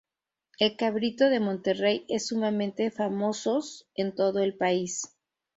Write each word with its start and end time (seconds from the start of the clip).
El 0.57 0.77
Cabrito 0.77 1.29
de 1.29 1.39
Monterrey 1.39 2.05
es 2.09 2.25
sumamente 2.29 2.89
famosos 2.89 3.87
en 3.93 4.15
todo 4.15 4.39
el 4.39 4.57
país.. 4.57 5.15